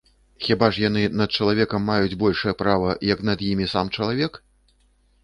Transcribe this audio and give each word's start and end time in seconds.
Хіба 0.45 0.67
ж 0.77 0.83
яны 0.83 1.01
над 1.19 1.35
чалавекам 1.37 1.85
маюць 1.89 2.17
большае 2.23 2.53
права, 2.63 2.97
як 3.13 3.21
над 3.29 3.45
імі 3.51 3.69
сам 3.75 3.93
чалавек? 3.99 4.41